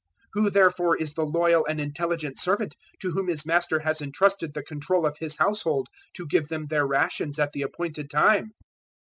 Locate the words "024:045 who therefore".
0.29-0.97